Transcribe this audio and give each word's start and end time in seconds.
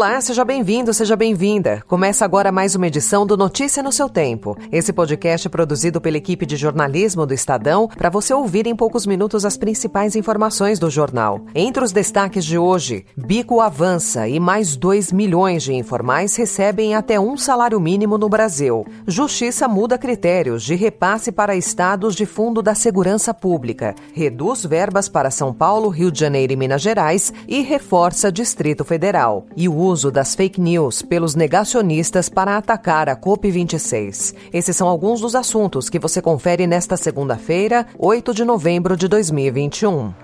Olá, 0.00 0.18
seja 0.18 0.46
bem-vindo, 0.46 0.94
seja 0.94 1.14
bem-vinda. 1.14 1.84
Começa 1.86 2.24
agora 2.24 2.50
mais 2.50 2.74
uma 2.74 2.86
edição 2.86 3.26
do 3.26 3.36
Notícia 3.36 3.82
no 3.82 3.92
seu 3.92 4.08
Tempo. 4.08 4.56
Esse 4.72 4.94
podcast 4.94 5.46
é 5.46 5.50
produzido 5.50 6.00
pela 6.00 6.16
equipe 6.16 6.46
de 6.46 6.56
jornalismo 6.56 7.26
do 7.26 7.34
Estadão 7.34 7.86
para 7.86 8.08
você 8.08 8.32
ouvir 8.32 8.66
em 8.66 8.74
poucos 8.74 9.04
minutos 9.04 9.44
as 9.44 9.58
principais 9.58 10.16
informações 10.16 10.78
do 10.78 10.88
jornal. 10.88 11.42
Entre 11.54 11.84
os 11.84 11.92
destaques 11.92 12.46
de 12.46 12.56
hoje, 12.56 13.04
Bico 13.14 13.60
avança 13.60 14.26
e 14.26 14.40
mais 14.40 14.74
2 14.74 15.12
milhões 15.12 15.64
de 15.64 15.74
informais 15.74 16.34
recebem 16.34 16.94
até 16.94 17.20
um 17.20 17.36
salário 17.36 17.78
mínimo 17.78 18.16
no 18.16 18.30
Brasil. 18.30 18.86
Justiça 19.06 19.68
muda 19.68 19.98
critérios 19.98 20.62
de 20.62 20.76
repasse 20.76 21.30
para 21.30 21.54
estados 21.54 22.16
de 22.16 22.24
Fundo 22.24 22.62
da 22.62 22.74
Segurança 22.74 23.34
Pública, 23.34 23.94
reduz 24.14 24.64
verbas 24.64 25.10
para 25.10 25.30
São 25.30 25.52
Paulo, 25.52 25.90
Rio 25.90 26.10
de 26.10 26.20
Janeiro 26.20 26.54
e 26.54 26.56
Minas 26.56 26.80
Gerais 26.80 27.30
e 27.46 27.60
reforça 27.60 28.32
Distrito 28.32 28.82
Federal. 28.82 29.44
E 29.54 29.68
o 29.68 29.89
uso 29.90 30.10
das 30.10 30.34
fake 30.34 30.60
news 30.60 31.02
pelos 31.02 31.34
negacionistas 31.34 32.28
para 32.28 32.56
atacar 32.56 33.08
a 33.08 33.16
COP26. 33.16 34.34
Esses 34.52 34.76
são 34.76 34.86
alguns 34.88 35.20
dos 35.20 35.34
assuntos 35.34 35.88
que 35.88 35.98
você 35.98 36.22
confere 36.22 36.66
nesta 36.66 36.96
segunda-feira, 36.96 37.86
8 37.98 38.32
de 38.32 38.44
novembro 38.44 38.96
de 38.96 39.08
2021. 39.08 40.14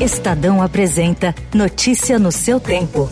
Estadão 0.00 0.62
apresenta 0.62 1.34
Notícia 1.52 2.18
no 2.18 2.30
seu 2.30 2.60
tempo. 2.60 3.08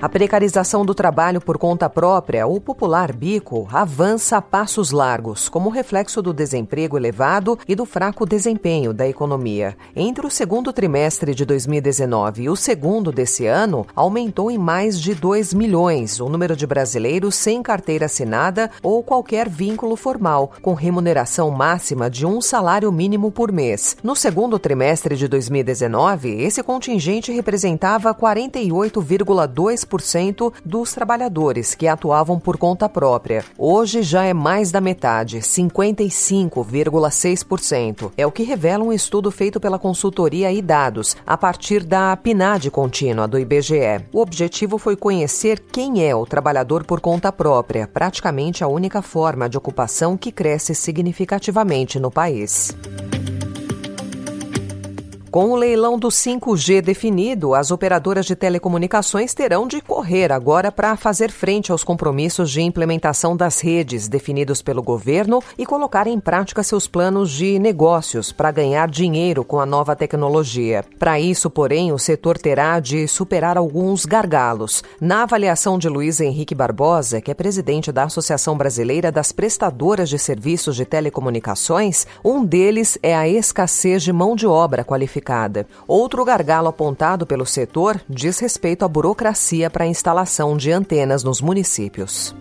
A 0.00 0.10
precarização 0.10 0.84
do 0.84 0.94
trabalho 0.94 1.40
por 1.40 1.56
conta 1.56 1.88
própria, 1.88 2.46
o 2.46 2.60
popular 2.60 3.14
bico, 3.14 3.66
avança 3.72 4.36
a 4.36 4.42
passos 4.42 4.90
largos, 4.90 5.48
como 5.48 5.70
reflexo 5.70 6.20
do 6.20 6.34
desemprego 6.34 6.98
elevado 6.98 7.58
e 7.66 7.74
do 7.74 7.86
fraco 7.86 8.26
desempenho 8.26 8.92
da 8.92 9.08
economia. 9.08 9.74
Entre 9.96 10.26
o 10.26 10.30
segundo 10.30 10.70
trimestre 10.70 11.34
de 11.34 11.46
2019 11.46 12.42
e 12.42 12.50
o 12.50 12.54
segundo 12.54 13.10
desse 13.10 13.46
ano, 13.46 13.86
aumentou 13.96 14.50
em 14.50 14.58
mais 14.58 15.00
de 15.00 15.14
2 15.14 15.54
milhões 15.54 16.20
o 16.20 16.28
número 16.28 16.54
de 16.54 16.66
brasileiros 16.66 17.34
sem 17.34 17.62
carteira 17.62 18.04
assinada 18.04 18.70
ou 18.82 19.02
qualquer 19.02 19.48
vínculo 19.48 19.96
formal, 19.96 20.52
com 20.60 20.74
remuneração 20.74 21.50
máxima 21.50 22.10
de 22.10 22.26
um 22.26 22.42
salário 22.42 22.92
mínimo 22.92 23.32
por 23.32 23.50
mês. 23.50 23.96
No 24.02 24.14
segundo 24.14 24.58
trimestre 24.58 25.16
de 25.16 25.26
2019, 25.26 26.42
esse 26.42 26.62
contingente 26.62 27.32
representava 27.32 28.14
48,2% 28.14 29.86
10% 30.00 30.52
dos 30.64 30.92
trabalhadores 30.92 31.74
que 31.74 31.88
atuavam 31.88 32.38
por 32.38 32.56
conta 32.56 32.88
própria. 32.88 33.44
Hoje 33.58 34.02
já 34.02 34.24
é 34.24 34.32
mais 34.34 34.70
da 34.70 34.80
metade, 34.80 35.38
55,6%. 35.38 38.12
É 38.16 38.24
o 38.26 38.32
que 38.32 38.42
revela 38.42 38.82
um 38.84 38.92
estudo 38.92 39.30
feito 39.30 39.60
pela 39.60 39.78
consultoria 39.78 40.50
e 40.52 40.62
dados 40.62 41.16
a 41.26 41.36
partir 41.36 41.84
da 41.84 42.16
PNAD 42.16 42.70
contínua 42.70 43.28
do 43.28 43.38
IBGE. 43.38 44.06
O 44.12 44.20
objetivo 44.20 44.78
foi 44.78 44.96
conhecer 44.96 45.60
quem 45.60 46.06
é 46.06 46.14
o 46.14 46.26
trabalhador 46.26 46.84
por 46.84 47.00
conta 47.00 47.32
própria, 47.32 47.86
praticamente 47.86 48.62
a 48.62 48.68
única 48.68 49.02
forma 49.02 49.48
de 49.48 49.58
ocupação 49.58 50.16
que 50.16 50.32
cresce 50.32 50.74
significativamente 50.74 51.98
no 51.98 52.10
país. 52.10 52.74
Com 55.36 55.50
o 55.50 55.54
leilão 55.54 55.98
do 55.98 56.08
5G 56.08 56.80
definido, 56.80 57.54
as 57.54 57.70
operadoras 57.70 58.24
de 58.24 58.34
telecomunicações 58.34 59.34
terão 59.34 59.66
de 59.66 59.82
correr 59.82 60.32
agora 60.32 60.72
para 60.72 60.96
fazer 60.96 61.30
frente 61.30 61.70
aos 61.70 61.84
compromissos 61.84 62.50
de 62.50 62.62
implementação 62.62 63.36
das 63.36 63.60
redes 63.60 64.08
definidos 64.08 64.62
pelo 64.62 64.82
governo 64.82 65.42
e 65.58 65.66
colocar 65.66 66.06
em 66.06 66.18
prática 66.18 66.62
seus 66.62 66.88
planos 66.88 67.30
de 67.30 67.58
negócios 67.58 68.32
para 68.32 68.50
ganhar 68.50 68.88
dinheiro 68.88 69.44
com 69.44 69.60
a 69.60 69.66
nova 69.66 69.94
tecnologia. 69.94 70.82
Para 70.98 71.20
isso, 71.20 71.50
porém, 71.50 71.92
o 71.92 71.98
setor 71.98 72.38
terá 72.38 72.80
de 72.80 73.06
superar 73.06 73.58
alguns 73.58 74.06
gargalos. 74.06 74.82
Na 74.98 75.24
avaliação 75.24 75.78
de 75.78 75.86
Luiz 75.86 76.18
Henrique 76.18 76.54
Barbosa, 76.54 77.20
que 77.20 77.30
é 77.30 77.34
presidente 77.34 77.92
da 77.92 78.04
Associação 78.04 78.56
Brasileira 78.56 79.12
das 79.12 79.32
Prestadoras 79.32 80.08
de 80.08 80.18
Serviços 80.18 80.76
de 80.76 80.86
Telecomunicações, 80.86 82.06
um 82.24 82.42
deles 82.42 82.98
é 83.02 83.14
a 83.14 83.28
escassez 83.28 84.02
de 84.02 84.14
mão 84.14 84.34
de 84.34 84.46
obra 84.46 84.82
qualificada 84.82 85.25
Outro 85.86 86.24
gargalo 86.24 86.68
apontado 86.68 87.26
pelo 87.26 87.44
setor 87.44 88.00
diz 88.08 88.38
respeito 88.38 88.84
à 88.84 88.88
burocracia 88.88 89.68
para 89.68 89.84
a 89.84 89.88
instalação 89.88 90.56
de 90.56 90.70
antenas 90.70 91.24
nos 91.24 91.40
municípios. 91.40 92.34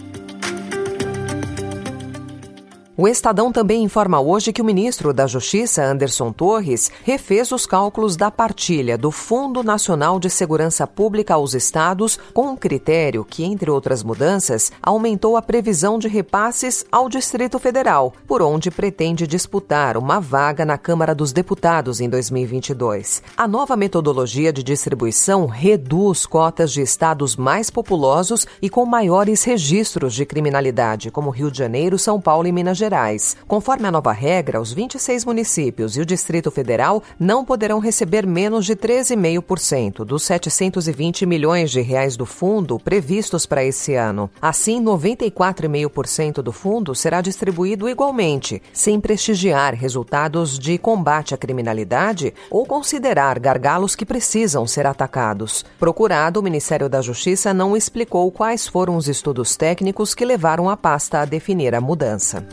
O 2.97 3.09
Estadão 3.09 3.51
também 3.51 3.83
informa 3.83 4.22
hoje 4.22 4.53
que 4.53 4.61
o 4.61 4.66
ministro 4.66 5.11
da 5.13 5.28
Justiça, 5.28 5.83
Anderson 5.83 6.31
Torres, 6.31 6.89
refez 7.03 7.51
os 7.51 7.66
cálculos 7.66 8.16
da 8.16 8.31
partilha 8.31 8.97
do 8.97 9.11
Fundo 9.11 9.61
Nacional 9.61 10.17
de 10.17 10.29
Segurança 10.29 10.88
Pública 10.88 11.33
aos 11.33 11.53
estados 11.53 12.17
com 12.33 12.51
um 12.51 12.56
critério 12.56 13.25
que, 13.25 13.44
entre 13.44 13.69
outras 13.69 14.01
mudanças, 14.01 14.72
aumentou 14.81 15.35
a 15.35 15.41
previsão 15.41 16.00
de 16.00 16.07
repasses 16.07 16.85
ao 16.89 17.09
Distrito 17.09 17.59
Federal, 17.59 18.13
por 18.25 18.41
onde 18.41 18.72
pretende 18.72 19.27
disputar 19.27 19.97
uma 19.97 20.22
vaga 20.22 20.63
na 20.63 20.77
Câmara 20.77 21.13
dos 21.13 21.33
Deputados 21.33 22.00
em 22.00 22.07
2022. 22.07 23.22
A 23.35 23.45
nova 23.45 23.75
metodologia 23.75 24.53
de 24.53 24.63
distribuição 24.63 25.47
reduz 25.47 26.25
cotas 26.25 26.72
de 26.72 26.81
estados 26.81 27.35
mais 27.35 27.69
populosos 27.69 28.47
e 28.62 28.69
com 28.69 28.85
maiores 28.85 29.44
registros 29.44 30.13
de 30.13 30.25
criminalidade, 30.25 31.12
como 31.12 31.29
Rio 31.29 31.51
de 31.51 31.57
Janeiro, 31.57 32.00
São 32.00 32.22
Paulo 32.22 32.47
e 32.47 32.53
Minas 32.53 32.77
Gerais 32.77 32.84
Gerais. 32.85 33.35
Conforme 33.47 33.88
a 33.88 33.91
nova 33.91 34.12
regra, 34.12 34.62
os 34.62 34.72
26 34.72 35.25
municípios 35.25 35.97
e 35.97 36.01
o 36.01 36.06
Distrito 36.06 36.51
Federal 36.51 37.01
não 37.19 37.44
poderão 37.44 37.79
receber 37.79 38.28
menos 38.28 38.63
de 38.63 38.75
13,5% 38.75 40.06
dos 40.06 40.22
720 40.22 41.25
milhões 41.25 41.72
de 41.72 41.81
reais 41.81 42.16
do 42.16 42.28
fundo 42.28 42.78
previstos 42.78 43.47
para 43.47 43.63
esse 43.66 43.95
ano. 43.95 44.29
Assim, 44.40 44.84
94,5% 44.84 46.44
do 46.44 46.51
fundo 46.51 46.94
será 46.94 47.22
distribuído 47.22 47.90
igualmente, 47.90 48.62
sem 48.72 49.00
prestigiar 49.00 49.74
resultados 49.74 50.59
de 50.59 50.78
combate 50.78 51.34
à 51.34 51.38
criminalidade 51.38 52.35
ou 52.51 52.68
considerar 52.68 53.40
gargalos 53.40 53.95
que 53.95 54.06
precisam 54.06 54.68
ser 54.68 54.85
atacados. 54.85 55.66
Procurado, 55.79 56.40
o 56.40 56.44
Ministério 56.44 56.88
da 56.88 57.01
Justiça 57.01 57.51
não 57.51 57.75
explicou 57.75 58.31
quais 58.31 58.68
foram 58.68 58.95
os 58.95 59.07
estudos 59.07 59.57
técnicos 59.57 60.13
que 60.13 60.24
levaram 60.24 60.69
a 60.69 60.78
pasta 60.78 61.22
a 61.22 61.25
definir 61.25 61.74
a 61.74 61.81
mudança. 61.81 62.45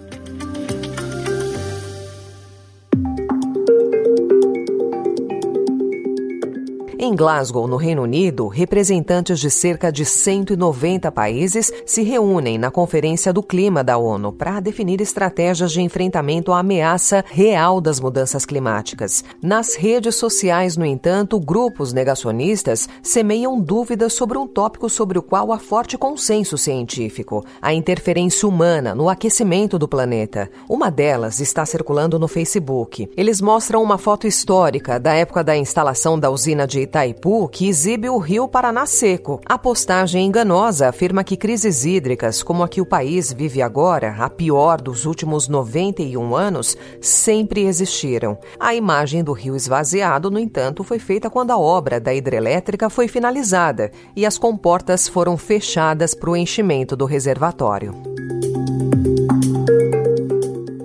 Em 7.05 7.17
Glasgow, 7.17 7.67
no 7.67 7.75
Reino 7.75 8.03
Unido, 8.03 8.47
representantes 8.47 9.41
de 9.41 9.51
cerca 9.51 9.91
de 9.91 10.05
190 10.05 11.11
países 11.11 11.73
se 11.85 12.05
reúnem 12.05 12.57
na 12.57 12.71
Conferência 12.71 13.33
do 13.33 13.43
Clima 13.43 13.83
da 13.83 13.99
ONU 13.99 14.33
para 14.33 14.61
definir 14.61 15.01
estratégias 15.01 15.73
de 15.73 15.81
enfrentamento 15.81 16.53
à 16.53 16.61
ameaça 16.61 17.25
real 17.29 17.81
das 17.81 17.99
mudanças 17.99 18.47
climáticas. 18.47 19.25
Nas 19.43 19.75
redes 19.75 20.15
sociais, 20.15 20.77
no 20.77 20.87
entanto, 20.87 21.41
grupos 21.41 21.93
negacionistas 21.93 22.89
semeiam 23.03 23.61
dúvidas 23.61 24.13
sobre 24.13 24.39
um 24.39 24.47
tópico 24.47 24.89
sobre 24.89 25.19
o 25.19 25.23
qual 25.23 25.51
há 25.51 25.59
forte 25.59 25.99
consenso 25.99 26.57
científico: 26.57 27.45
a 27.61 27.75
interferência 27.75 28.47
humana 28.49 28.95
no 28.95 29.09
aquecimento 29.09 29.77
do 29.77 29.89
planeta. 29.89 30.49
Uma 30.69 30.89
delas 30.89 31.41
está 31.41 31.67
circulando 31.67 32.17
no 32.17 32.29
Facebook. 32.29 33.11
Eles 33.17 33.41
mostram 33.41 33.83
uma 33.83 33.99
foto 33.99 34.25
histórica 34.25 35.01
da 35.01 35.15
época 35.15 35.43
da 35.43 35.57
instalação 35.57 36.17
da 36.17 36.31
usina 36.31 36.65
de 36.65 36.92
Itaipu, 36.93 37.49
que 37.49 37.69
exibe 37.69 38.11
o 38.11 38.19
rio 38.19 38.47
Paraná 38.47 38.85
seco. 38.85 39.41
A 39.47 39.57
postagem 39.57 40.27
enganosa 40.27 40.91
afirma 40.91 41.25
que 41.25 41.39
crises 41.39 41.87
hídricas, 41.87 42.43
como 42.43 42.63
a 42.63 42.69
que 42.69 42.83
o 42.83 42.87
país 42.87 43.33
vive 43.33 43.63
agora, 43.63 44.15
a 44.19 44.29
pior 44.29 44.79
dos 44.79 45.07
últimos 45.07 45.49
91 45.49 46.37
anos, 46.37 46.77
sempre 47.01 47.65
existiram. 47.65 48.37
A 48.61 48.75
imagem 48.75 49.25
do 49.25 49.33
rio 49.33 49.57
esvaziado, 49.57 50.31
no 50.31 50.39
entanto, 50.39 50.85
foi 50.85 50.99
feita 50.99 51.31
quando 51.31 51.51
a 51.51 51.59
obra 51.59 51.99
da 51.99 52.13
hidrelétrica 52.13 52.91
foi 52.91 53.09
finalizada 53.09 53.91
e 54.15 54.27
as 54.27 54.37
comportas 54.37 55.09
foram 55.09 55.39
fechadas 55.39 56.15
para 56.15 56.29
o 56.29 56.37
enchimento 56.37 56.95
do 56.95 57.07
reservatório. 57.07 58.12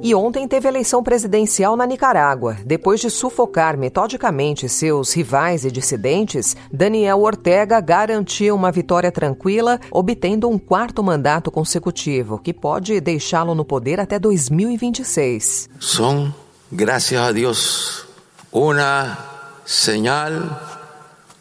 E 0.07 0.15
ontem 0.15 0.47
teve 0.47 0.69
eleição 0.69 1.03
presidencial 1.03 1.75
na 1.75 1.85
Nicarágua. 1.85 2.55
Depois 2.63 3.01
de 3.01 3.09
sufocar 3.09 3.77
metodicamente 3.77 4.69
seus 4.69 5.11
rivais 5.11 5.65
e 5.65 5.69
dissidentes, 5.69 6.55
Daniel 6.71 7.19
Ortega 7.19 7.81
garantiu 7.81 8.55
uma 8.55 8.71
vitória 8.71 9.11
tranquila, 9.11 9.81
obtendo 9.91 10.47
um 10.47 10.57
quarto 10.57 11.03
mandato 11.03 11.51
consecutivo, 11.51 12.39
que 12.39 12.53
pode 12.53 13.01
deixá-lo 13.01 13.53
no 13.53 13.65
poder 13.65 13.99
até 13.99 14.17
2026. 14.17 15.67
São, 15.77 16.33
graças 16.71 17.17
a 17.17 17.33
Deus, 17.33 18.05
uma 18.49 19.17
señal 19.65 20.31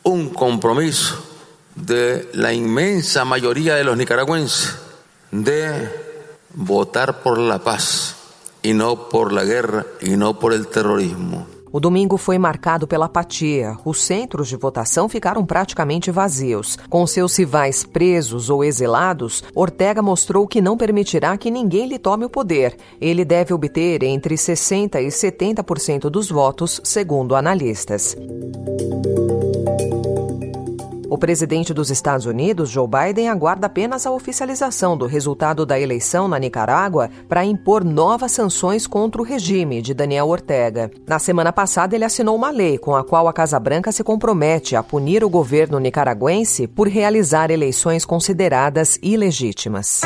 un 0.05 0.29
compromiso 0.31 1.23
de 1.77 2.27
la 2.35 2.53
inmensa 2.53 3.25
mayoría 3.25 3.77
de 3.77 3.85
los 3.85 3.97
nicaragüenses 3.97 4.75
de 5.31 5.89
votar 6.53 7.23
por 7.23 7.39
la 7.39 7.61
paz 7.61 8.16
y 8.67 8.75
no 8.75 9.09
por 9.09 9.33
la 9.33 9.45
guerra 9.45 9.87
y 10.01 10.17
no 10.17 10.41
por 10.41 10.53
el 10.53 10.67
terrorismo. 10.67 11.47
O 11.71 11.79
domingo 11.79 12.17
foi 12.17 12.37
marcado 12.37 12.87
pela 12.87 13.05
apatia. 13.05 13.77
Os 13.85 14.03
centros 14.03 14.49
de 14.49 14.57
votação 14.57 15.09
ficaram 15.09 15.45
praticamente 15.45 16.11
vazios. 16.11 16.77
Com 16.89 17.07
seus 17.07 17.37
rivais 17.37 17.85
presos 17.85 18.51
ou 18.51 18.65
exilados, 18.65 19.45
Ortega 19.55 20.03
mostrou 20.03 20.49
que 20.49 20.61
não 20.61 20.77
permitirá 20.77 21.37
que 21.37 21.51
ninguém 21.51 21.87
lhe 21.87 21.99
tome 21.99 22.25
o 22.25 22.31
poder. 22.31 22.77
Ele 23.01 23.25
deve 23.25 23.55
obter 23.55 24.03
entre 24.03 24.35
60% 24.35 24.97
e 24.97 25.09
70% 25.09 26.09
dos 26.09 26.29
votos, 26.29 26.81
segundo 26.83 27.37
analistas. 27.37 28.17
O 31.17 31.19
presidente 31.19 31.73
dos 31.73 31.91
Estados 31.91 32.27
Unidos, 32.27 32.69
Joe 32.69 32.87
Biden, 32.87 33.31
aguarda 33.31 33.69
apenas 33.69 34.07
a 34.07 34.11
oficialização 34.11 34.99
do 34.99 35.07
resultado 35.07 35.65
da 35.65 35.81
eleição 35.81 36.29
na 36.29 36.39
Nicarágua 36.39 37.09
para 37.27 37.43
impor 37.43 37.83
novas 37.83 38.33
sanções 38.33 38.87
contra 38.87 39.23
o 39.23 39.25
regime 39.25 39.81
de 39.81 39.95
Daniel 39.95 40.29
Ortega. 40.29 40.91
Na 41.09 41.19
semana 41.19 41.55
passada, 41.55 41.95
ele 41.95 42.05
assinou 42.05 42.37
uma 42.37 42.51
lei 42.51 42.77
com 42.77 42.95
a 42.95 43.03
qual 43.03 43.29
a 43.29 43.33
Casa 43.33 43.59
Branca 43.59 43.91
se 43.93 44.05
compromete 44.05 44.77
a 44.77 44.83
punir 44.83 45.25
o 45.25 45.31
governo 45.31 45.81
nicaragüense 45.81 46.67
por 46.67 46.87
realizar 46.87 47.51
eleições 47.51 48.05
consideradas 48.05 48.99
ilegítimas. 49.03 50.03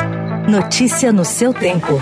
Notícia 0.47 1.11
no 1.11 1.25
seu 1.25 1.53
tempo. 1.53 2.01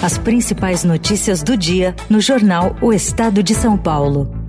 As 0.00 0.16
principais 0.18 0.84
notícias 0.84 1.42
do 1.42 1.56
dia 1.56 1.96
no 2.08 2.20
jornal 2.20 2.76
O 2.80 2.92
Estado 2.92 3.42
de 3.42 3.56
São 3.56 3.76
Paulo. 3.76 4.39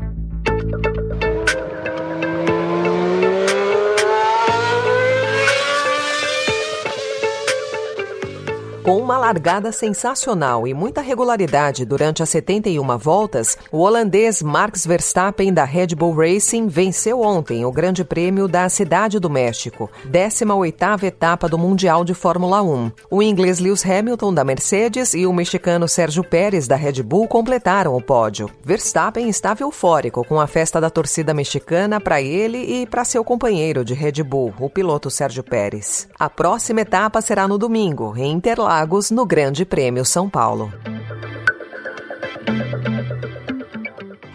Com 8.84 8.98
uma 8.98 9.16
largada 9.16 9.72
sensacional 9.72 10.68
e 10.68 10.74
muita 10.74 11.02
regularidade 11.02 11.86
durante 11.86 12.24
as 12.24 12.30
71 12.30 12.98
voltas, 12.98 13.56
o 13.72 13.78
holandês 13.78 14.42
Max 14.42 14.88
Verstappen 14.88 15.54
da 15.54 15.64
Red 15.64 15.90
Bull 15.90 16.16
Racing 16.16 16.68
venceu 16.68 17.22
ontem 17.22 17.64
o 17.64 17.72
Grande 17.72 18.04
Prêmio 18.04 18.48
da 18.48 18.68
Cidade 18.70 19.20
do 19.20 19.30
México, 19.30 19.88
18ª 20.10 21.04
etapa 21.04 21.48
do 21.48 21.60
Mundial 21.60 22.04
de 22.04 22.16
Fórmula 22.16 22.64
1. 22.64 22.92
O 23.12 23.22
inglês 23.22 23.60
Lewis 23.60 23.86
Hamilton 23.86 24.34
da 24.34 24.44
Mercedes 24.44 25.14
e 25.14 25.28
o 25.28 25.34
mexicano 25.34 25.88
Sérgio 25.88 26.24
Pérez 26.24 26.68
da 26.68 26.76
Red 26.76 27.04
Bull 27.04 27.28
completaram 27.28 27.96
o 27.96 28.02
pódio. 28.02 28.50
Verstappen 28.66 29.30
estava 29.30 29.62
eufórico 29.62 30.26
com 30.26 30.40
a 30.40 30.48
festa 30.48 30.82
da 30.82 30.90
torcida 30.90 31.36
mexicana 31.36 32.02
para 32.02 32.20
ele 32.20 32.58
e 32.58 32.88
para 32.88 33.06
seu 33.06 33.24
companheiro 33.24 33.86
de 33.86 33.94
Red 33.94 34.24
Bull, 34.24 34.56
o 34.60 34.72
piloto 34.72 35.12
Sérgio 35.12 35.44
Pérez. 35.44 36.08
A 36.20 36.28
próxima 36.28 36.82
etapa 36.82 37.22
será 37.22 37.48
no 37.48 37.60
domingo, 37.60 38.16
em 38.18 38.32
Interlagos 38.32 38.71
Interlagos 38.72 39.12
no 39.12 39.26
Grande 39.26 39.66
Prêmio 39.66 40.06
São 40.06 40.30
Paulo. 40.30 40.72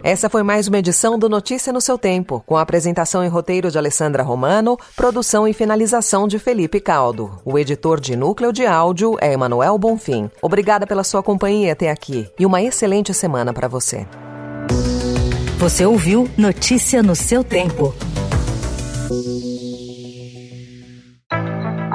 Essa 0.03 0.29
foi 0.29 0.43
mais 0.43 0.69
uma 0.69 0.77
edição 0.79 1.19
do 1.19 1.27
Notícia 1.27 1.73
no 1.73 1.81
seu 1.81 1.97
tempo, 1.97 2.45
com 2.45 2.59
apresentação 2.59 3.25
e 3.25 3.29
roteiro 3.29 3.71
de 3.71 3.79
Alessandra 3.79 4.23
Romano, 4.23 4.77
produção 4.95 5.49
e 5.49 5.55
finalização 5.55 6.29
de 6.29 6.39
Felipe 6.39 6.81
Caldo. 6.81 7.41
O 7.47 7.59
editor 7.59 7.99
de 7.99 8.15
núcleo 8.15 8.53
de 8.53 8.67
áudio 8.67 9.17
é 9.23 9.33
Emanuel 9.33 9.79
Bonfim. 9.79 10.31
Obrigada 10.43 10.87
pela 10.87 11.03
sua 11.03 11.23
companhia 11.23 11.73
até 11.73 11.91
aqui 11.91 12.29
e 12.39 12.45
uma 12.45 12.61
excelente 12.61 13.15
semana 13.15 13.55
para 13.55 13.69
você. 13.69 14.07
Você 15.59 15.87
ouviu 15.87 16.29
Notícia 16.37 17.03
no 17.03 17.17
seu 17.17 17.43
tempo. 17.43 17.95